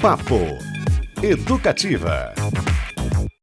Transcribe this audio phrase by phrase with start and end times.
[0.00, 0.58] Papo
[1.22, 2.32] Educativa.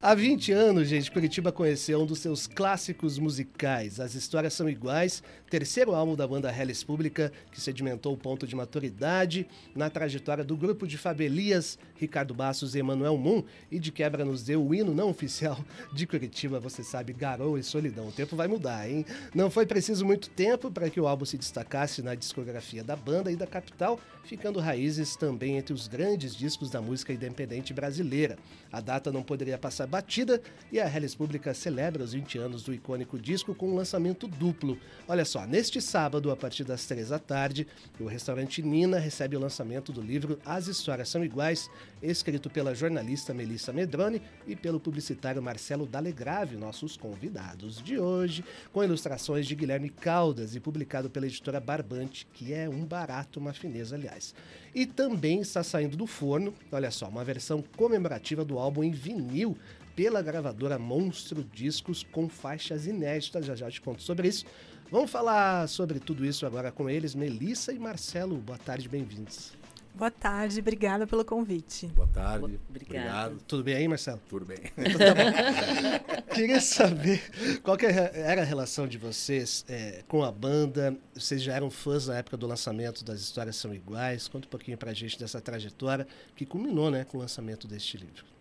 [0.07, 3.99] Há 20 anos, gente, Curitiba conheceu um dos seus clássicos musicais.
[3.99, 5.23] As histórias são iguais.
[5.49, 10.55] Terceiro álbum da banda Hellis Pública, que sedimentou o ponto de maturidade na trajetória do
[10.55, 14.93] grupo de Fabelias, Ricardo Bassos e Emanuel Moon, e de quebra nos deu o hino
[14.93, 15.57] não oficial
[15.91, 18.09] de Curitiba, você sabe, Garou e Solidão.
[18.09, 19.03] O tempo vai mudar, hein?
[19.33, 23.31] Não foi preciso muito tempo para que o álbum se destacasse na discografia da banda
[23.31, 28.37] e da capital, ficando raízes também entre os grandes discos da música independente brasileira.
[28.71, 30.41] A data não poderia passar batida
[30.73, 34.77] e a Hellis Pública celebra os 20 anos do icônico disco com um lançamento duplo.
[35.07, 37.65] Olha só, neste sábado, a partir das 3 da tarde,
[37.97, 41.69] o restaurante Nina recebe o lançamento do livro As Histórias São Iguais,
[42.03, 48.43] escrito pela jornalista Melissa Medrone e pelo publicitário Marcelo Dalegrave, nossos convidados de hoje,
[48.73, 53.53] com ilustrações de Guilherme Caldas e publicado pela editora Barbante, que é um barato, uma
[53.53, 54.35] fineza, aliás.
[54.73, 59.57] E também está saindo do forno, olha só, uma versão comemorativa do álbum em vinil
[59.95, 63.45] pela gravadora Monstro Discos com faixas inéditas.
[63.45, 64.45] Já já te conto sobre isso.
[64.91, 68.37] Vamos falar sobre tudo isso agora com eles, Melissa e Marcelo.
[68.37, 69.53] Boa tarde, bem-vindos.
[69.95, 71.87] Boa tarde, obrigada pelo convite.
[71.87, 72.39] Boa tarde.
[72.39, 73.39] Boa, obrigado.
[73.47, 74.21] Tudo bem aí, Marcelo?
[74.27, 74.57] Tudo bem.
[74.77, 80.97] Então, tá Queria saber qual que era a relação de vocês é, com a banda.
[81.13, 84.27] Vocês já eram fãs na época do lançamento das Histórias São Iguais.
[84.27, 88.34] Conta um pouquinho pra gente dessa trajetória que culminou né, com o lançamento deste livro.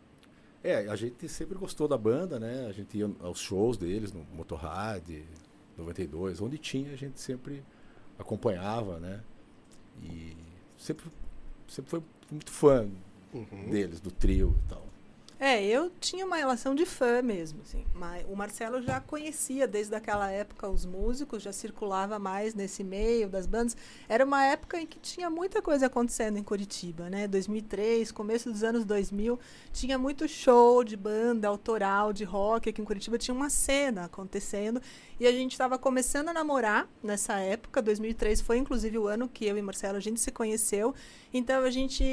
[0.64, 2.66] É, a gente sempre gostou da banda, né?
[2.66, 5.06] A gente ia aos shows deles, no Motorrad,
[5.76, 7.62] 92, onde tinha, a gente sempre
[8.18, 9.22] acompanhava, né?
[10.02, 10.34] E
[10.78, 11.04] sempre,
[11.68, 12.88] sempre foi muito fã
[13.34, 13.70] uhum.
[13.70, 14.83] deles, do trio e tal.
[15.38, 17.84] É, eu tinha uma relação de fã mesmo, assim.
[17.92, 23.28] Mas o Marcelo já conhecia desde aquela época os músicos, já circulava mais nesse meio
[23.28, 23.76] das bandas.
[24.08, 27.26] Era uma época em que tinha muita coisa acontecendo em Curitiba, né?
[27.26, 29.38] 2003, começo dos anos 2000,
[29.72, 34.80] tinha muito show de banda autoral, de rock aqui em Curitiba, tinha uma cena acontecendo.
[35.18, 37.82] E a gente estava começando a namorar nessa época.
[37.82, 40.94] 2003 foi inclusive o ano que eu e Marcelo a gente se conheceu.
[41.32, 42.04] Então a gente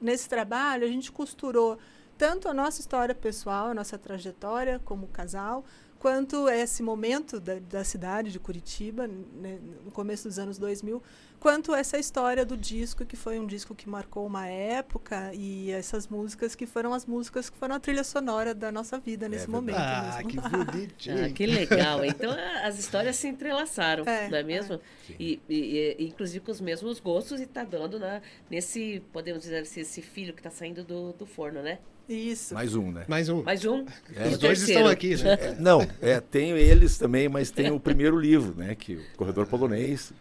[0.00, 1.76] nesse trabalho a gente costurou
[2.20, 5.64] tanto a nossa história pessoal, a nossa trajetória como casal,
[5.98, 11.02] quanto esse momento da, da cidade de Curitiba, né, no começo dos anos 2000,
[11.40, 16.06] quanto essa história do disco, que foi um disco que marcou uma época, e essas
[16.06, 19.48] músicas que foram as músicas que foram a trilha sonora da nossa vida nesse é
[19.48, 19.78] momento.
[19.78, 20.28] Ah, mesmo.
[20.28, 20.36] que
[20.66, 21.24] bonitinho.
[21.24, 22.04] ah, que legal.
[22.04, 22.30] Então
[22.62, 24.74] as histórias se entrelaçaram, é, não é mesmo?
[24.74, 24.80] É.
[25.18, 28.20] E, e, e, inclusive com os mesmos gostos, e está dando na,
[28.50, 31.78] nesse, podemos dizer assim, esse filho que está saindo do, do forno, né?
[32.06, 32.54] Isso.
[32.54, 33.04] Mais um, né?
[33.08, 33.42] Mais um.
[33.42, 33.86] Mais um.
[34.16, 34.28] É.
[34.28, 35.38] Os dois estão aqui, né?
[35.40, 38.74] É, não, é, tem eles também, mas tem o primeiro livro, né?
[38.74, 40.12] Que o Corredor Polonês,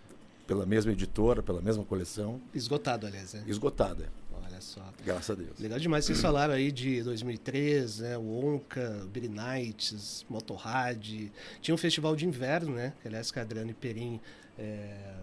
[0.49, 2.41] pela mesma editora, pela mesma coleção.
[2.55, 3.43] Esgotado, aliás, né?
[3.45, 4.07] Esgotado, é.
[4.43, 4.81] Olha só.
[5.05, 5.59] Graças a Deus.
[5.59, 6.05] Legal demais.
[6.05, 8.17] Vocês falaram aí de 2003, né?
[8.17, 11.29] O Onca, Billy Nights, Motorrad.
[11.61, 12.93] Tinha um festival de inverno, né?
[12.99, 14.19] Que, aliás, que a Adriane Perim
[14.57, 15.13] é,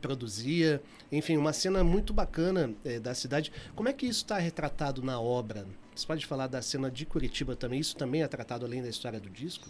[0.00, 0.80] produzia.
[1.10, 3.50] Enfim, uma cena muito bacana é, da cidade.
[3.74, 5.66] Como é que isso está retratado na obra?
[5.96, 7.80] Você pode falar da cena de Curitiba também?
[7.80, 9.68] Isso também é tratado além da história do disco?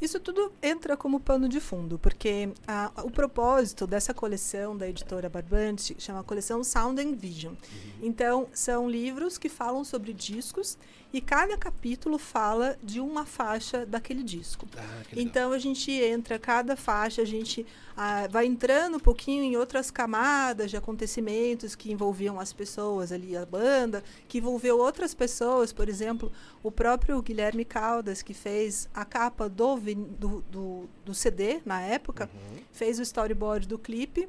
[0.00, 5.28] Isso tudo entra como pano de fundo, porque a, o propósito dessa coleção da editora
[5.28, 7.54] Barbante chama coleção Sound and Vision.
[7.54, 7.92] Uhum.
[8.02, 10.76] Então, são livros que falam sobre discos
[11.12, 14.66] e cada capítulo fala de uma faixa daquele disco.
[14.76, 17.64] Ah, então a gente entra, cada faixa, a gente
[17.96, 23.34] ah, vai entrando um pouquinho em outras camadas de acontecimentos que envolviam as pessoas ali,
[23.36, 26.30] a banda, que envolveu outras pessoas, por exemplo,
[26.62, 32.28] o próprio Guilherme Caldas, que fez a capa do, do, do, do CD na época,
[32.32, 32.58] uhum.
[32.72, 34.28] fez o storyboard do clipe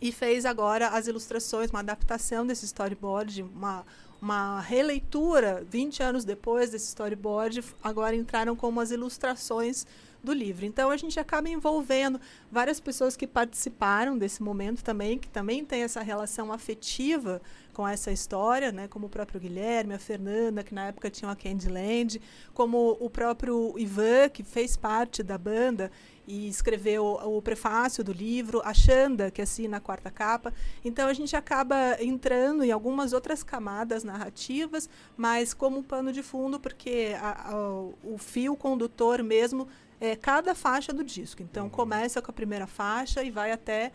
[0.00, 3.84] e fez agora as ilustrações, uma adaptação desse storyboard, uma
[4.24, 9.86] uma releitura 20 anos depois desse storyboard, agora entraram como as ilustrações
[10.24, 10.64] do livro.
[10.64, 12.20] Então a gente acaba envolvendo
[12.50, 17.40] várias pessoas que participaram desse momento também, que também tem essa relação afetiva
[17.74, 21.36] com essa história, né, como o próprio Guilherme, a Fernanda, que na época tinha a
[21.36, 22.20] Candyland,
[22.54, 25.90] como o próprio Ivan, que fez parte da banda
[26.26, 30.54] e escreveu o, prefácio do livro, a Xanda, que assina a quarta capa.
[30.84, 36.58] Então a gente acaba entrando em algumas outras camadas narrativas, mas como pano de fundo,
[36.58, 39.68] porque a, a, o fio condutor mesmo
[40.00, 41.42] é cada faixa do disco.
[41.42, 41.70] Então uhum.
[41.70, 43.92] começa com a primeira faixa e vai até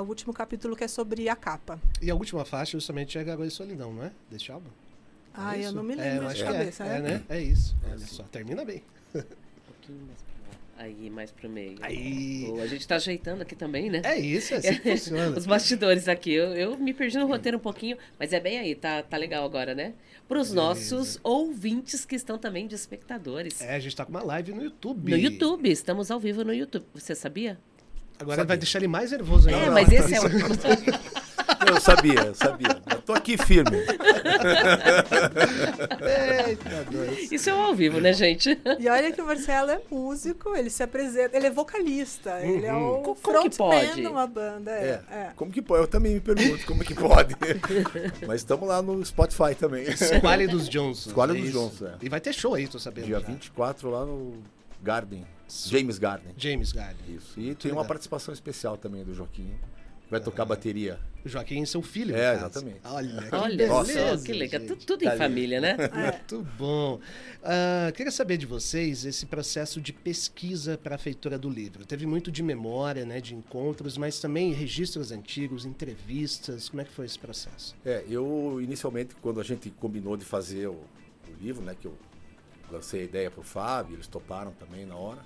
[0.00, 1.80] o último capítulo que é sobre a capa.
[2.02, 4.12] E a última faixa justamente é Garoto e Solidão, não é?
[4.30, 4.70] Deste álbum?
[5.32, 6.84] Ah, é eu não me lembro é, de cabeça.
[6.84, 7.24] É, é, né?
[7.28, 7.76] é isso.
[7.88, 8.82] Olha só, termina bem.
[9.14, 10.28] Um pouquinho mais
[10.78, 11.76] aí mais pro meio.
[11.80, 12.50] Aí.
[12.62, 14.00] a gente tá ajeitando aqui também, né?
[14.04, 15.36] É isso, é assim que funciona.
[15.36, 16.32] Os bastidores aqui.
[16.32, 19.44] Eu, eu me perdi no roteiro um pouquinho, mas é bem aí, tá, tá legal
[19.44, 19.94] agora, né?
[20.28, 23.60] Para os nossos ouvintes que estão também de espectadores.
[23.60, 25.10] É, a gente tá com uma live no YouTube.
[25.10, 26.84] No YouTube, estamos ao vivo no YouTube.
[26.94, 27.58] Você sabia?
[28.18, 28.48] Agora sabia.
[28.48, 29.62] vai deixar ele mais nervoso ainda.
[29.62, 30.24] É, mas esse é o.
[31.68, 32.82] Eu sabia, eu sabia.
[32.90, 33.76] Eu tô aqui firme.
[36.46, 38.58] Eita, Isso é ao vivo, né, gente?
[38.78, 42.56] E olha que o Marcelo é músico, ele se apresenta, ele é vocalista, uhum.
[42.56, 44.70] ele é o como, frontman de uma banda.
[44.70, 45.82] É, é, é, Como que pode?
[45.82, 47.36] Eu também me pergunto como que pode.
[48.26, 49.84] Mas estamos lá no Spotify também.
[49.84, 51.06] Esquale dos Johnsons.
[51.06, 51.94] Esquale é dos Johnsons, é.
[52.02, 53.06] E vai ter show aí, tô sabendo.
[53.06, 53.26] Dia já.
[53.26, 54.42] 24 lá no
[54.82, 55.24] Garden.
[55.48, 56.34] James Garden.
[56.36, 57.16] James Garden.
[57.16, 57.38] Isso.
[57.40, 59.50] E tem uma participação especial também do Joaquim.
[60.10, 60.98] Vai tocar bateria.
[61.22, 62.16] O Joaquim, seu filho.
[62.16, 62.80] É, exatamente.
[62.84, 64.60] Olha, que Olha beleza, só, que legal.
[64.62, 65.76] Tudo, tudo em tá família, né?
[65.92, 66.98] Muito bom.
[67.42, 71.84] Uh, queria saber de vocês esse processo de pesquisa para a feitura do livro.
[71.84, 76.70] Teve muito de memória, né, de encontros, mas também registros antigos, entrevistas.
[76.70, 77.76] Como é que foi esse processo?
[77.84, 81.94] É, eu inicialmente, quando a gente combinou de fazer o, o livro, né, que eu
[82.70, 85.20] lancei a ideia para o Fábio, eles toparam também na hora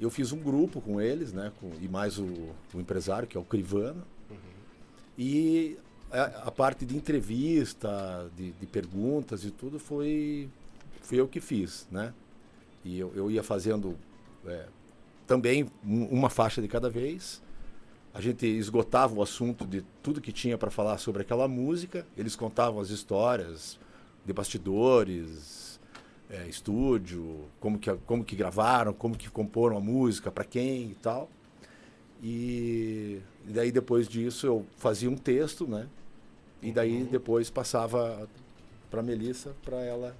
[0.00, 1.52] eu fiz um grupo com eles, né?
[1.60, 2.24] Com, e mais o,
[2.74, 4.02] o, empresário, que é o Crivano.
[4.30, 4.36] Uhum.
[5.18, 5.76] E
[6.10, 10.48] a, a, parte de entrevista, de, de, perguntas e tudo foi
[11.02, 12.12] fui eu que fiz, né?
[12.84, 13.96] E eu, eu ia fazendo
[14.46, 14.66] é,
[15.26, 17.42] também uma faixa de cada vez.
[18.14, 22.06] A gente esgotava o assunto de tudo que tinha para falar sobre aquela música.
[22.16, 23.78] Eles contavam as histórias
[24.24, 25.77] de bastidores,
[26.30, 30.94] é, estúdio, como que, como que gravaram, como que comporam a música, para quem e
[30.94, 31.28] tal.
[32.22, 35.88] E, e, daí depois disso eu fazia um texto, né?
[36.60, 37.08] E daí uhum.
[37.08, 38.28] depois passava
[38.90, 40.16] para Melissa para ela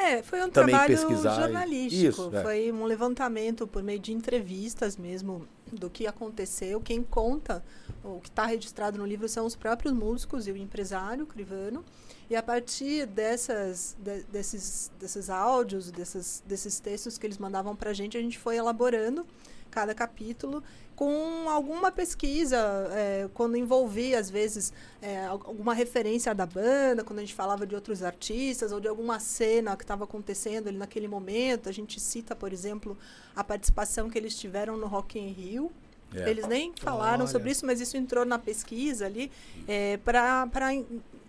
[0.00, 2.06] é, foi um trabalho jornalístico.
[2.08, 2.42] Isso, é.
[2.42, 6.80] Foi um levantamento por meio de entrevistas mesmo do que aconteceu.
[6.80, 7.62] Quem conta,
[8.02, 11.84] o que está registrado no livro são os próprios músicos e o empresário, Crivano.
[12.28, 17.90] E a partir dessas, de, desses, desses áudios, desses, desses textos que eles mandavam para
[17.90, 19.26] a gente, a gente foi elaborando
[19.70, 20.62] cada capítulo
[21.00, 22.58] com alguma pesquisa,
[22.92, 24.70] é, quando envolvia, às vezes,
[25.00, 29.18] é, alguma referência da banda, quando a gente falava de outros artistas ou de alguma
[29.18, 31.70] cena que estava acontecendo ali naquele momento.
[31.70, 32.98] A gente cita, por exemplo,
[33.34, 35.72] a participação que eles tiveram no Rock in Rio.
[36.14, 36.28] É.
[36.28, 37.32] Eles nem falaram Olha.
[37.32, 39.32] sobre isso, mas isso entrou na pesquisa ali
[39.66, 40.46] é, para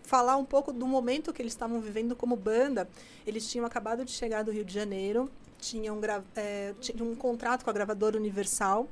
[0.03, 2.89] falar um pouco do momento que eles estavam vivendo como banda.
[3.25, 5.99] Eles tinham acabado de chegar do Rio de Janeiro, tinham,
[6.35, 8.89] é, tinham um contrato com a gravadora Universal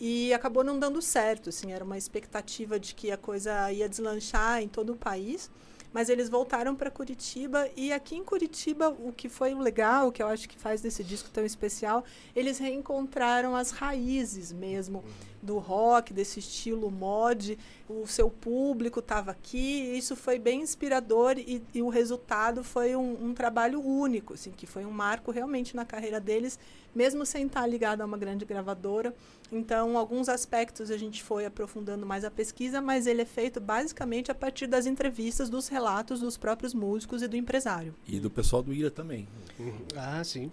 [0.00, 1.50] e acabou não dando certo.
[1.50, 5.50] Assim, era uma expectativa de que a coisa ia deslanchar em todo o país.
[5.92, 10.22] Mas eles voltaram para Curitiba e aqui em Curitiba, o que foi legal, o que
[10.22, 12.04] eu acho que faz desse disco tão especial,
[12.36, 15.02] eles reencontraram as raízes mesmo
[15.42, 17.58] do rock, desse estilo mod.
[17.88, 23.28] O seu público estava aqui, isso foi bem inspirador e, e o resultado foi um,
[23.28, 26.58] um, trabalho único, assim, que foi um marco realmente na carreira deles,
[26.94, 29.14] mesmo sem estar ligado a uma grande gravadora.
[29.50, 34.30] Então, alguns aspectos a gente foi aprofundando mais a pesquisa, mas ele é feito basicamente
[34.30, 37.94] a partir das entrevistas, dos relatos dos próprios músicos e do empresário.
[38.06, 39.26] E do pessoal do IRA também.
[39.58, 39.78] Uhum.
[39.96, 40.50] Ah, sim.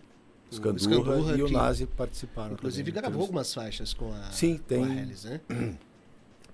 [0.49, 2.53] Os Candurra, e o Nazi participaram.
[2.53, 3.01] Inclusive também.
[3.01, 5.41] gravou algumas faixas com a, Sim, tem, com a Hellis, né?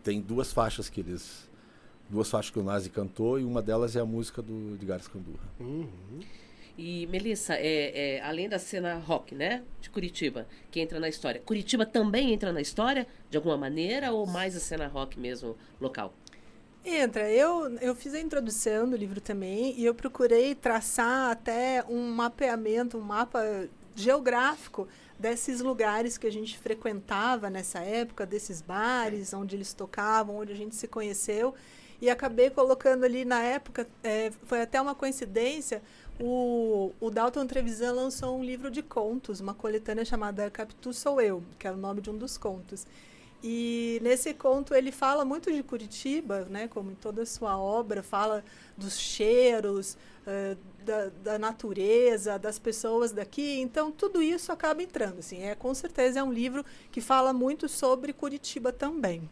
[0.03, 1.47] Tem duas faixas que eles.
[2.09, 5.07] Duas faixas que o Nazi cantou e uma delas é a música do de Gares
[5.07, 5.47] Candurra.
[5.59, 6.19] Uhum.
[6.77, 11.39] E, Melissa, é, é, além da cena rock, né, de Curitiba, que entra na história,
[11.39, 16.13] Curitiba também entra na história, de alguma maneira, ou mais a cena rock mesmo, local?
[16.83, 17.29] Entra.
[17.31, 22.97] Eu, eu fiz a introdução do livro também e eu procurei traçar até um mapeamento,
[22.97, 23.39] um mapa
[23.95, 24.87] geográfico
[25.19, 30.55] desses lugares que a gente frequentava nessa época, desses bares onde eles tocavam, onde a
[30.55, 31.53] gente se conheceu.
[32.01, 35.83] E acabei colocando ali na época, é, foi até uma coincidência,
[36.19, 41.43] o, o Dalton Trevisan lançou um livro de contos, uma coletânea chamada Capitu Sou Eu,
[41.57, 42.85] que é o nome de um dos contos.
[43.43, 48.03] E nesse conto ele fala muito de Curitiba, né, como em toda a sua obra,
[48.03, 48.43] fala
[48.77, 53.59] dos cheiros, uh, da, da, natureza, das pessoas daqui.
[53.59, 55.19] Então tudo isso acaba entrando.
[55.19, 59.27] Assim, é com certeza é um livro que fala muito sobre Curitiba também.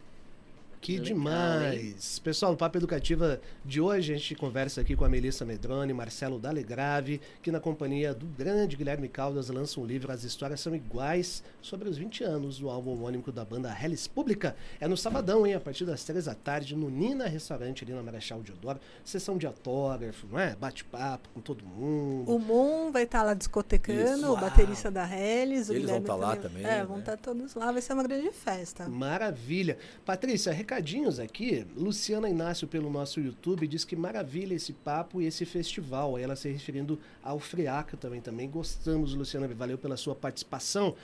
[0.82, 2.18] Que Legal, demais!
[2.18, 2.22] Hein?
[2.24, 6.40] Pessoal, no Papo Educativa de hoje a gente conversa aqui com a Melissa Medrone, Marcelo
[6.40, 11.44] Dalegrave, que na companhia do grande Guilherme Caldas lança um livro As Histórias São Iguais,
[11.62, 14.56] sobre os 20 anos do álbum homônimo da banda Hellis Pública.
[14.80, 15.54] É no sabadão, hein?
[15.54, 18.80] A partir das 3 da tarde, no Nina Restaurante ali na Marechal Deodoro.
[19.04, 20.56] Sessão de autógrafo, não é?
[20.56, 22.34] Bate-papo com todo mundo.
[22.34, 24.34] O Moon vai estar tá lá discotecando, Isso.
[24.34, 25.70] o baterista da Hellis.
[25.70, 26.64] Eles vão estar tá lá também.
[26.64, 26.86] É, né?
[26.86, 27.70] vão estar tá todos lá.
[27.70, 28.88] Vai ser uma grande festa.
[28.88, 29.78] Maravilha.
[30.06, 31.66] Patrícia, recadinhos aqui.
[31.76, 36.16] Luciana Inácio, pelo nosso YouTube, diz que maravilha esse papo e esse festival.
[36.16, 38.22] Ela se referindo ao Friaca também.
[38.22, 39.48] Também gostamos, Luciana.
[39.48, 40.96] Valeu pela sua participação.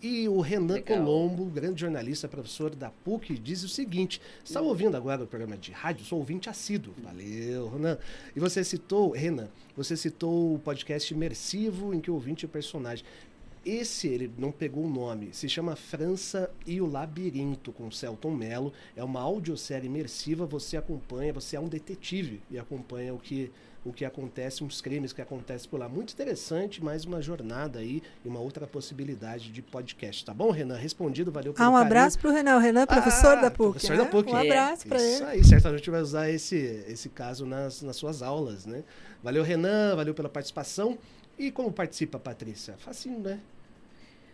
[0.00, 0.98] E o Renan Legal.
[0.98, 5.72] Colombo, grande jornalista, professor da PUC, diz o seguinte: está ouvindo agora o programa de
[5.72, 6.04] rádio?
[6.04, 6.94] Sou ouvinte assíduo.
[7.02, 7.98] Valeu, Renan.
[8.36, 12.48] E você citou, Renan, você citou o podcast imersivo em que o ouvinte é o
[12.48, 13.04] personagem.
[13.64, 18.72] Esse ele não pegou o nome, se chama França e o Labirinto, com Celton Mello.
[18.96, 23.50] É uma audiosérie imersiva, você acompanha, você é um detetive e acompanha o que
[23.84, 25.88] o que acontece, uns crimes que acontecem por lá.
[25.88, 30.24] Muito interessante, mais uma jornada aí e uma outra possibilidade de podcast.
[30.24, 30.76] Tá bom, Renan?
[30.76, 31.86] Respondido, valeu pelo Ah, um carinho.
[31.86, 32.56] abraço pro Renan.
[32.56, 33.70] O Renan é professor ah, da PUC.
[33.70, 34.04] Professor né?
[34.04, 34.30] da PUC.
[34.30, 34.88] Um abraço é.
[34.88, 35.12] para ele.
[35.12, 36.56] Isso aí, certamente vai usar esse,
[36.88, 38.84] esse caso nas, nas suas aulas, né?
[39.22, 40.98] Valeu, Renan, valeu pela participação.
[41.38, 42.74] E como participa, Patrícia?
[42.78, 43.40] Facinho, né?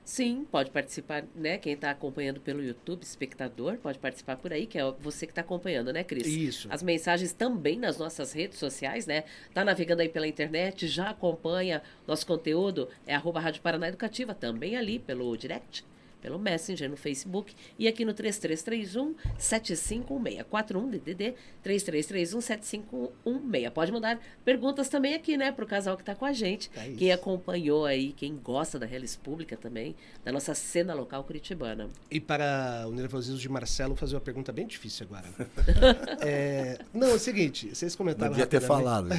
[0.05, 1.57] Sim, pode participar, né?
[1.57, 5.41] Quem está acompanhando pelo YouTube, espectador, pode participar por aí, que é você que está
[5.41, 6.27] acompanhando, né, Cris?
[6.27, 6.69] Isso.
[6.71, 9.25] As mensagens também nas nossas redes sociais, né?
[9.55, 14.77] Tá navegando aí pela internet, já acompanha nosso conteúdo, é arroba Rádio Paraná Educativa, também
[14.77, 15.85] ali pelo direct
[16.25, 23.71] pelo Messenger no Facebook e aqui no 3331 7516 41 DDD 3331 7516.
[23.75, 26.71] Pode mandar perguntas também aqui, né, pro casal que está com a gente.
[26.75, 31.91] É quem acompanhou aí, quem gosta da Relis Pública também, da nossa cena local curitibana.
[32.11, 35.29] E para o nervosismo de Marcelo fazer uma pergunta bem difícil agora.
[36.25, 39.11] é, não, é o seguinte, vocês comentaram Não devia ter falado.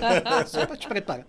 [0.48, 1.26] Só para te preparar.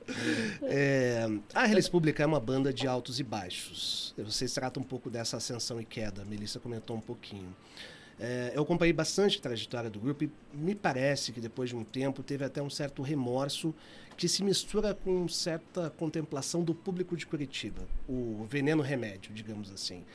[0.64, 4.14] É, a Relis Pública é uma banda de altos e baixos.
[4.18, 6.22] Vocês tratam um pouco dessa essa ascensão e queda.
[6.22, 7.54] A Melissa comentou um pouquinho.
[8.18, 11.84] É, eu acompanhei bastante a trajetória do grupo e me parece que depois de um
[11.84, 13.76] tempo teve até um certo remorso
[14.16, 20.06] que se mistura com certa contemplação do público de Curitiba, o veneno remédio, digamos assim.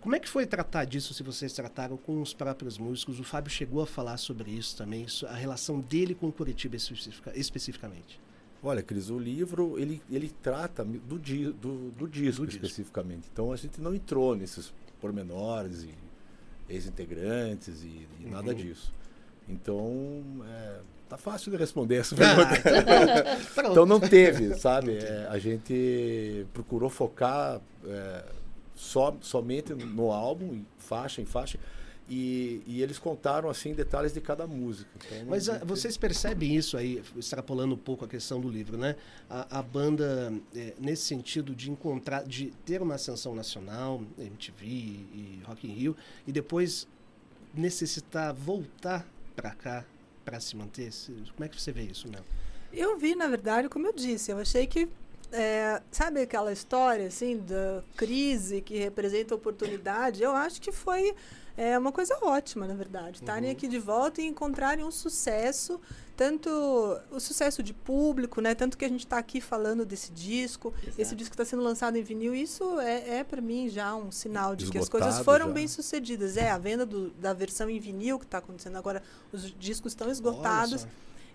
[0.00, 3.18] Como é que foi tratar disso, se vocês trataram com os próprios músicos?
[3.18, 8.20] O Fábio chegou a falar sobre isso também, a relação dele com Curitiba especifica, especificamente.
[8.62, 13.20] Olha, Cris, o livro ele, ele trata do, di, do, do disco do especificamente.
[13.20, 13.30] Disco.
[13.32, 15.94] Então a gente não entrou nesses pormenores e
[16.68, 18.30] ex-integrantes e, e uhum.
[18.32, 18.92] nada disso.
[19.48, 22.62] Então, é, tá fácil de responder essa pergunta.
[23.56, 23.70] Ah.
[23.70, 24.98] então não teve, sabe?
[24.98, 28.24] É, a gente procurou focar é,
[28.74, 31.58] só, somente no álbum, faixa em faixa.
[32.08, 34.88] E, e, eles contaram assim detalhes de cada música.
[34.96, 38.78] Então, Mas a, ah, vocês percebem isso aí, extrapolando um pouco a questão do livro,
[38.78, 38.96] né?
[39.28, 45.42] A, a banda, é, nesse sentido de encontrar, de ter uma ascensão nacional, MTV e
[45.44, 45.96] Rock in Rio,
[46.26, 46.88] e depois
[47.54, 49.84] necessitar voltar para cá
[50.24, 50.90] para se manter.
[51.34, 52.24] Como é que você vê isso, Mel?
[52.72, 54.88] Eu vi, na verdade, como eu disse, eu achei que
[55.30, 60.22] é, sabe aquela história assim da crise que representa oportunidade?
[60.22, 61.14] Eu acho que foi
[61.58, 63.18] é uma coisa ótima, na verdade.
[63.18, 63.56] Estarem uhum.
[63.56, 65.80] aqui de volta e encontrarem um sucesso,
[66.16, 66.48] tanto
[67.10, 68.54] o sucesso de público, né?
[68.54, 71.00] Tanto que a gente está aqui falando desse disco, Exato.
[71.02, 74.54] esse disco está sendo lançado em vinil, isso é, é para mim já um sinal
[74.54, 75.52] de Esgotado que as coisas foram já.
[75.52, 76.36] bem sucedidas.
[76.36, 80.08] É, a venda do, da versão em vinil que está acontecendo agora, os discos estão
[80.08, 80.86] esgotados.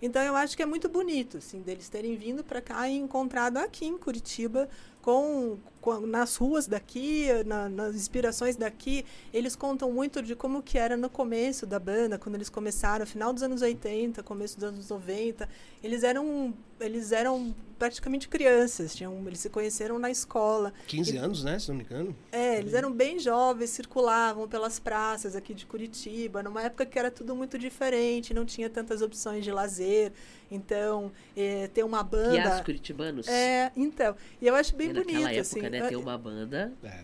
[0.01, 3.57] Então eu acho que é muito bonito, assim, deles terem vindo para cá e encontrado
[3.57, 4.69] aqui em Curitiba
[5.01, 5.57] com
[6.07, 11.09] nas ruas daqui, na, nas inspirações daqui, eles contam muito de como que era no
[11.09, 15.47] começo da banda, quando eles começaram, final dos anos 80, começo dos anos 90.
[15.83, 20.73] Eles eram eles eram praticamente crianças, tinham, eles se conheceram na escola.
[20.87, 22.15] 15 e, anos, né, se não me engano.
[22.31, 27.11] É, eles eram bem jovens, circulavam pelas praças aqui de Curitiba, numa época que era
[27.11, 30.13] tudo muito diferente, não tinha tantas opções de lazer.
[30.51, 32.35] Então, é, ter uma banda.
[32.35, 33.27] E as curitibanos?
[33.27, 34.15] É, então.
[34.39, 35.39] E eu acho bem e bonito.
[35.39, 35.72] Assim, né?
[35.81, 36.71] Ter uma banda.
[36.83, 37.03] É.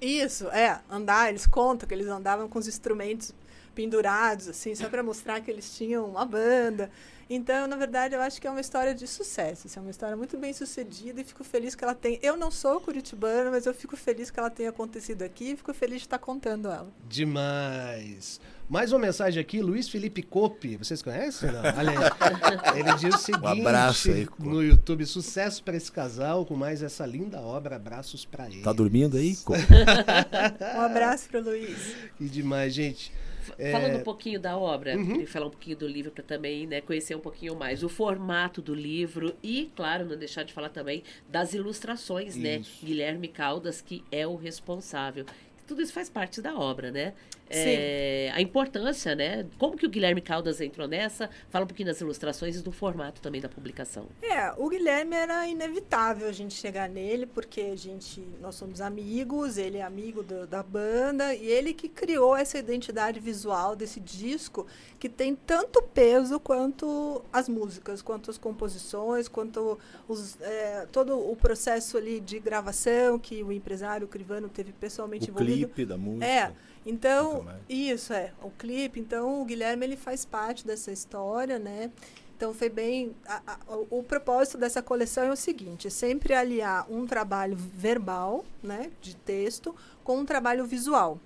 [0.00, 0.80] Isso, é.
[0.90, 3.32] Andar, eles contam que eles andavam com os instrumentos
[3.74, 6.90] pendurados, assim, só para mostrar que eles tinham uma banda.
[7.30, 9.66] Então, na verdade, eu acho que é uma história de sucesso.
[9.66, 12.18] Assim, é uma história muito bem sucedida e fico feliz que ela tenha.
[12.22, 15.72] Eu não sou curitibana, mas eu fico feliz que ela tenha acontecido aqui e fico
[15.72, 16.88] feliz de estar contando ela.
[17.08, 18.40] Demais!
[18.72, 20.78] Mais uma mensagem aqui, Luiz Felipe Cope.
[20.78, 21.52] Vocês conhecem?
[21.52, 21.60] Não?
[21.60, 22.80] Olha aí.
[22.80, 26.82] Ele diz o seguinte um abraço aí, no YouTube: sucesso para esse casal com mais
[26.82, 27.76] essa linda obra.
[27.76, 28.62] Abraços para ele.
[28.62, 29.36] Tá dormindo aí?
[30.74, 31.94] um abraço para Luiz.
[32.16, 33.12] Que demais, gente.
[33.58, 36.80] É, Falando um pouquinho da obra, queria falar um pouquinho do livro para também né,
[36.80, 41.02] conhecer um pouquinho mais o formato do livro e, claro, não deixar de falar também
[41.28, 42.58] das ilustrações, né?
[42.58, 42.86] Isso.
[42.86, 45.26] Guilherme Caldas, que é o responsável.
[45.66, 47.12] Tudo isso faz parte da obra, né?
[47.54, 49.44] É, a importância, né?
[49.58, 51.28] Como que o Guilherme Caldas entrou nessa?
[51.50, 54.06] Fala um pouquinho das ilustrações e do formato também da publicação.
[54.22, 59.58] É, o Guilherme era inevitável a gente chegar nele, porque a gente, nós somos amigos,
[59.58, 64.66] ele é amigo do- da banda, e ele que criou essa identidade visual desse disco,
[64.98, 69.78] que tem tanto peso quanto as músicas, quanto as composições, quanto
[70.08, 75.28] os, é, todo o processo ali de gravação que o empresário, o Crivano, teve pessoalmente
[75.28, 75.51] O envolvido.
[75.56, 76.26] Clipe da música.
[76.26, 76.52] É,
[76.84, 78.98] então, isso é, o clipe.
[79.00, 81.90] Então, o Guilherme ele faz parte dessa história, né?
[82.36, 83.14] Então, foi bem.
[83.26, 87.56] a- a- o, o propósito dessa coleção é o seguinte: é sempre aliar um trabalho
[87.56, 91.20] verbal, né, de texto, com um trabalho visual.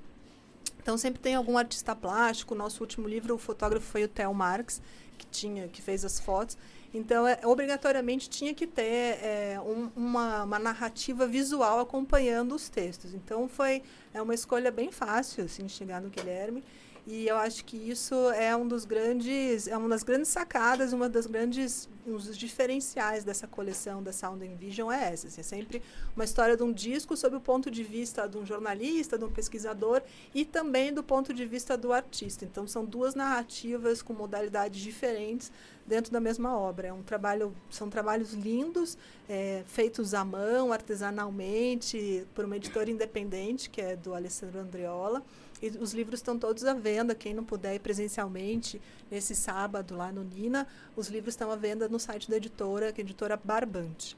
[0.82, 2.54] Então, sempre tem algum artista plástico.
[2.54, 4.80] Nosso último livro, o fotógrafo foi o Theo Marx,
[5.18, 6.56] que, tinha, que fez as fotos.
[6.96, 13.12] Então, é, obrigatoriamente tinha que ter é, um- uma, uma narrativa visual acompanhando os textos.
[13.14, 13.82] Então, foi
[14.14, 16.64] é uma escolha bem fácil assim, chegar no Guilherme.
[17.06, 21.08] E eu acho que isso é um dos grandes, é uma das grandes sacadas, uma
[21.08, 25.28] das grandes, um dos diferenciais dessa coleção da Sound and Vision é essa.
[25.28, 25.80] assim, é sempre
[26.16, 29.30] uma história de um disco sob o ponto de vista de um jornalista, de um
[29.30, 30.02] pesquisador
[30.34, 32.44] e também do ponto de vista do artista.
[32.44, 35.52] Então são duas narrativas com modalidades diferentes
[35.86, 36.88] dentro da mesma obra.
[36.88, 38.98] É um trabalho, são trabalhos lindos,
[39.28, 45.22] é, feitos à mão, artesanalmente, por uma editora independente que é do Alessandro Andriola.
[45.62, 47.14] E os livros estão todos à venda.
[47.14, 51.88] Quem não puder ir presencialmente nesse sábado lá no Nina, os livros estão à venda
[51.88, 54.16] no site da editora, que é a editora Barbante.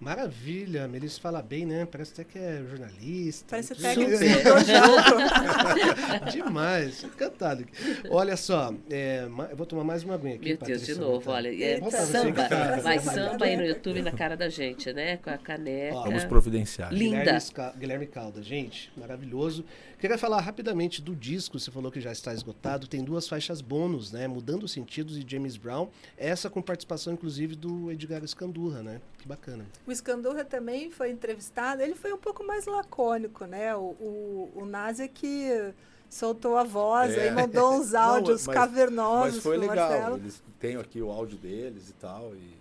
[0.00, 1.84] Maravilha, a Melissa fala bem, né?
[1.84, 3.46] Parece até que é jornalista.
[3.50, 6.30] Parece até que estudou junto.
[6.30, 7.66] Demais, encantado.
[8.08, 10.50] Olha só, é, eu vou tomar mais uma aguinha aqui.
[10.50, 11.30] Meu Deus, de novo, Montan.
[11.32, 11.48] olha.
[11.48, 11.90] É Eita.
[11.90, 12.44] samba.
[12.48, 12.76] Tá.
[12.76, 15.16] Vai samba aí no YouTube na cara da gente, né?
[15.16, 15.96] Com a caneca.
[15.96, 16.92] Ó, Vamos providenciar.
[16.92, 17.36] Linda.
[17.76, 19.64] Guilherme Calda, gente, maravilhoso.
[19.98, 24.12] Queria falar rapidamente do disco, você falou que já está esgotado, tem duas faixas bônus,
[24.12, 24.28] né?
[24.28, 29.00] Mudando os Sentidos e James Brown, essa com participação inclusive do Edgar Escandurra, né?
[29.18, 29.66] Que bacana.
[29.88, 31.80] O Escandurra também foi entrevistado.
[31.80, 33.74] Ele foi um pouco mais lacônico, né?
[33.74, 35.72] O, o, o Nazi é que
[36.10, 37.22] soltou a voz, É.
[37.28, 39.76] aí mandou uns Não, áudios mas- cavernosos Mas foi legal.
[39.90, 40.16] Marcelo.
[40.18, 42.34] Eles têm aqui o áudio deles e tal.
[42.36, 42.54] E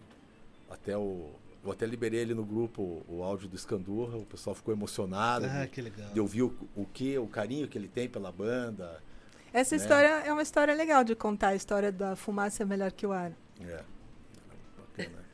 [0.70, 1.30] até o.
[1.66, 5.64] Eu até liberei ele no grupo o áudio do Escandurra, o pessoal ficou emocionado Ah,
[5.66, 6.10] de, que legal.
[6.14, 9.04] de ouvir o, o que, o carinho que ele tem pela banda.
[9.52, 9.82] Essa né?
[9.82, 13.12] história é uma história legal de contar, a história da fumaça é melhor que o
[13.12, 13.34] ar.
[13.60, 13.84] É.
[14.78, 15.27] Bacana.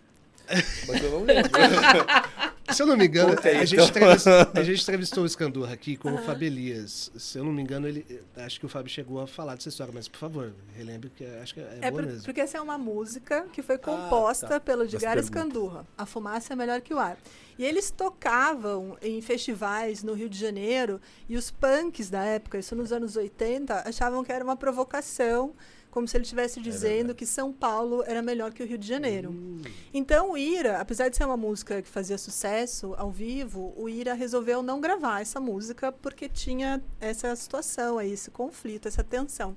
[0.87, 1.51] Mas eu não lembro.
[2.71, 3.87] Se eu não me engano, aí, a, gente então.
[3.89, 7.11] entrevistou, a gente entrevistou o Escandurra aqui com o Fábio Elias.
[7.15, 8.05] Se eu não me engano, ele,
[8.37, 11.53] acho que o Fábio chegou a falar dessa história, mas por favor, relembre que acho
[11.53, 12.23] que é, É boa por- mesmo.
[12.23, 14.59] porque essa é uma música que foi composta tá.
[14.59, 15.17] pelo Edgar.
[15.17, 15.85] Escandurra.
[15.97, 17.17] A fumaça é melhor que o ar.
[17.59, 22.75] E eles tocavam em festivais no Rio de Janeiro e os punks da época, isso
[22.75, 25.53] nos anos 80, achavam que era uma provocação,
[25.93, 27.13] como se ele estivesse dizendo verdade.
[27.19, 29.29] que São Paulo era melhor que o Rio de Janeiro.
[29.29, 29.61] Hum,
[29.93, 34.15] Então o Ira, apesar de ser uma música que fazia sucesso ao vivo, o Ira
[34.15, 39.55] resolveu não gravar essa música porque tinha essa situação aí, esse conflito, essa tensão.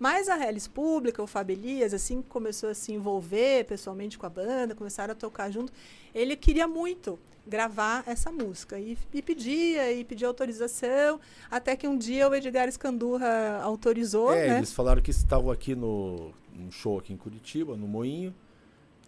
[0.00, 4.24] Mas a Hellis Pública, o Fábio Elias, assim que começou a se envolver pessoalmente com
[4.24, 5.70] a banda, começaram a tocar junto,
[6.14, 11.98] ele queria muito gravar essa música e, e pedia, e pedia autorização, até que um
[11.98, 14.56] dia o Edgar Escandurra autorizou, é, né?
[14.58, 18.34] eles falaram que estavam aqui no num show aqui em Curitiba, no Moinho.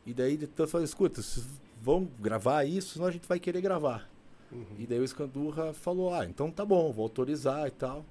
[0.06, 1.46] E daí então, eu falei, escuta, vocês
[1.80, 4.08] vão gravar isso, senão a gente vai querer gravar.
[4.50, 4.64] uhum.
[4.78, 8.04] E daí o Escandurra falou, ah, então tá bom, vou autorizar e tal.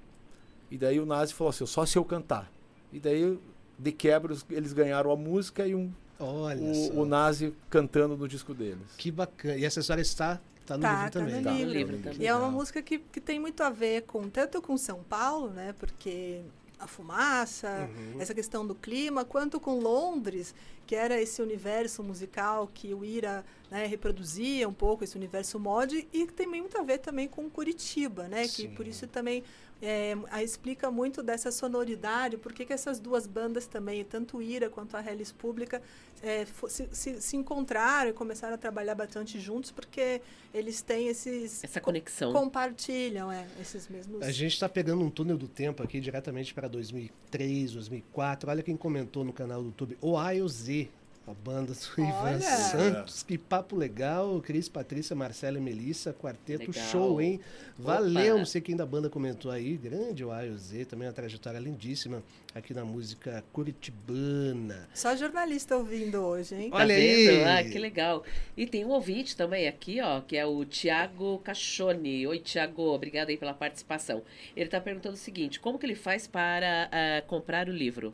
[0.70, 2.50] E daí o Nazi falou assim, só se eu cantar.
[2.92, 3.38] E daí,
[3.78, 6.92] de quebra, eles ganharam a música e um, Olha só.
[6.92, 8.86] o, o Nazi cantando no disco deles.
[8.96, 9.56] Que bacana.
[9.56, 11.34] E essa história está, está no Tá, livro tá também.
[11.36, 11.72] no Tá, livro.
[11.72, 12.22] livro tá também.
[12.22, 15.50] E é uma música que, que tem muito a ver com tanto com São Paulo,
[15.50, 15.74] né?
[15.78, 16.42] Porque
[16.78, 18.20] a fumaça, Uhum.
[18.20, 20.52] essa questão do clima, quanto com Londres,
[20.86, 26.06] que era esse universo musical que o Ira né, reproduzia um pouco, esse universo mod,
[26.12, 28.46] e que tem muito a ver também com Curitiba, né?
[28.48, 28.90] Que por Sim.
[28.90, 29.44] isso também
[29.82, 34.96] é, explica muito dessa sonoridade, por que essas duas bandas também, tanto o Ira quanto
[34.96, 35.82] a Hellis Pública,
[36.22, 40.22] é, se, se, se encontraram e começaram a trabalhar bastante juntos, porque
[40.54, 42.32] eles têm esses Essa conexão.
[42.32, 44.22] compartilham é, esses mesmos.
[44.22, 48.50] A gente está pegando um túnel do tempo aqui diretamente para 2003, 2004.
[48.50, 50.88] Olha quem comentou no canal do YouTube, o A e o Z.
[51.24, 52.40] A banda do Ivan Olha!
[52.40, 53.22] Santos.
[53.22, 54.40] Que papo legal.
[54.40, 56.12] Cris, Patrícia, Marcela e Melissa.
[56.12, 56.90] Quarteto Legal.
[56.90, 57.40] show, hein?
[57.78, 58.32] Valeu.
[58.34, 58.38] Opa.
[58.38, 59.76] Não sei quem da banda comentou aí.
[59.76, 60.84] Grande o AOZ.
[60.88, 64.88] Também uma trajetória lindíssima aqui na música curitibana.
[64.92, 66.70] Só jornalista ouvindo hoje, hein?
[66.70, 67.30] Tá Olha vendo?
[67.30, 67.44] aí.
[67.44, 68.24] Ah, que legal.
[68.56, 72.26] E tem um ouvinte também aqui, ó, que é o Tiago Cachone.
[72.26, 74.22] Oi, Tiago, obrigado aí pela participação.
[74.56, 78.12] Ele tá perguntando o seguinte: como que ele faz para ah, comprar o livro?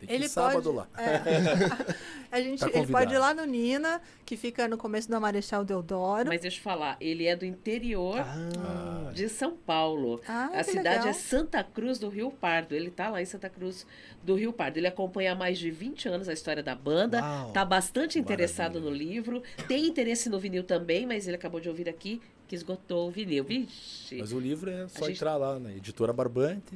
[0.00, 0.88] Tem que ir Ele sábado pode, lá.
[0.98, 1.86] é.
[2.32, 5.64] a gente, Tá ele pode ir lá no Nina, que fica no começo da Marechal
[5.64, 6.28] Deodoro.
[6.28, 10.20] Mas deixa eu falar, ele é do interior Ah, de São Paulo.
[10.26, 11.08] Ah, A cidade legal.
[11.08, 12.74] é Santa Cruz do Rio Pardo.
[12.74, 13.86] Ele tá lá em Santa Cruz
[14.22, 14.78] do Rio Pardo.
[14.78, 17.20] Ele acompanha há mais de 20 anos a história da banda.
[17.20, 17.52] Uau.
[17.52, 18.90] Tá bastante interessado Maravilha.
[18.90, 19.42] no livro.
[19.68, 23.44] Tem interesse no vinil também, mas ele acabou de ouvir aqui que esgotou o vinil.
[23.44, 24.16] Vixe.
[24.18, 26.74] Mas o livro é só gente- entrar lá na editora Barbante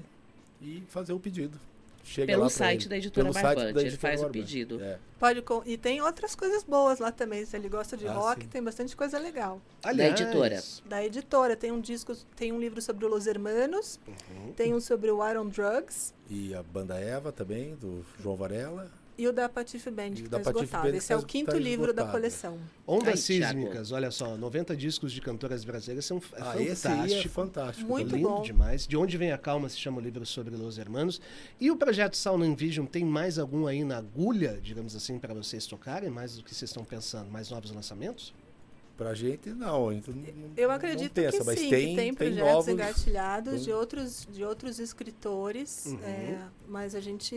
[0.62, 1.58] e fazer o pedido.
[2.06, 2.88] Chega Pelo site ele.
[2.90, 4.38] da editora Barbante, da ele faz o Barbante.
[4.44, 4.80] pedido.
[4.82, 4.98] É.
[5.18, 7.46] Pode com- E tem outras coisas boas lá também.
[7.46, 8.48] Se ele gosta de Ah, rock, sim.
[8.48, 9.60] tem bastante coisa legal.
[9.82, 10.62] aliás, editora.
[10.84, 14.52] Da editora, tem um disco, tem um livro sobre o Los Hermanos, Uhum.
[14.52, 18.90] tem um sobre o Iron Drugs E a banda Eva também, do João Varela.
[19.16, 20.88] E o da Patife Band, que o está esgotado.
[20.90, 22.58] Band Esse é o tá- quinto tá livro da coleção.
[22.86, 23.20] Ondas.
[23.20, 27.28] Sísmicas, olha só, 90 discos de cantoras brasileiras são é Ah, esse aí é fantástico.
[27.34, 27.88] fantástico.
[27.88, 28.42] Muito lindo bom.
[28.42, 28.86] demais.
[28.86, 31.20] De onde vem a calma se chama o livro sobre Los Hermanos.
[31.60, 35.32] E o projeto Sound and Vision tem mais algum aí na agulha, digamos assim, para
[35.34, 36.10] vocês tocarem?
[36.10, 37.30] Mais do que vocês estão pensando?
[37.30, 38.32] Mais novos lançamentos?
[38.96, 39.92] Pra gente, não.
[39.92, 43.64] então não- Eu não acredito pensa, que mas sim, tem, que tem projetos novos, engatilhados
[43.64, 45.98] de Então- outros, de outros escritores, Uhum.
[46.04, 47.34] é, mas a gente,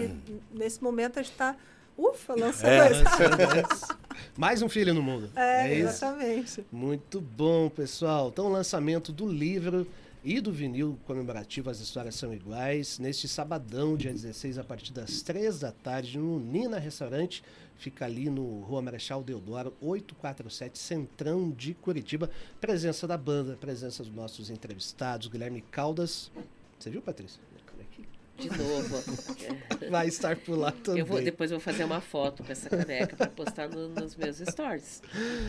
[0.54, 1.56] nesse momento, a gente está,
[1.98, 2.90] ufa, lançando É.
[4.38, 5.30] Mais um filho no mundo.
[5.36, 5.88] É, isso?
[5.90, 6.66] exatamente.
[6.72, 8.30] Muito bom, pessoal.
[8.30, 9.88] Então, o lançamento do livro
[10.28, 15.22] e do vinil comemorativo As Histórias São Iguais, neste sabadão, dia 16, a partir das
[15.22, 17.42] 3 da tarde, no Nina Restaurante.
[17.78, 22.30] Fica ali no Rua Marechal Deodoro, 847, Centrão de Curitiba.
[22.60, 26.30] Presença da banda, presença dos nossos entrevistados, Guilherme Caldas.
[26.78, 27.40] Você viu, Patrícia?
[29.90, 31.00] Vai estar por lá também.
[31.02, 34.16] Eu vou, depois eu vou fazer uma foto com essa caneca para postar no- nos
[34.16, 35.02] meus stories.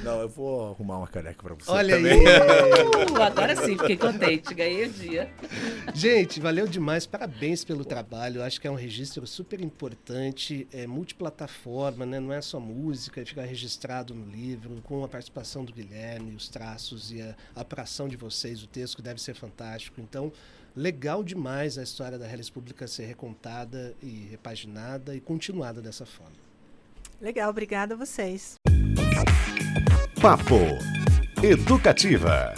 [0.04, 2.12] Não, eu vou arrumar uma caneca pra você Olha também.
[2.12, 3.10] aí!
[3.10, 4.54] Uh, agora sim, fiquei contente.
[4.54, 5.30] Ganhei o dia.
[5.94, 8.42] Gente, valeu demais, parabéns pelo trabalho.
[8.42, 12.20] Acho que é um registro super importante, é multiplataforma, né?
[12.20, 17.10] Não é só música, fica registrado no livro, com a participação do Guilherme, os traços
[17.10, 20.00] e a, a apuração de vocês, o texto que deve ser fantástico.
[20.00, 20.32] Então,
[20.76, 26.36] legal demais a história da Hellis Pública ser recontada e repaginada e continuada dessa forma.
[27.20, 28.54] Legal, obrigada a vocês.
[30.20, 30.60] Papo
[31.42, 32.54] Educativa.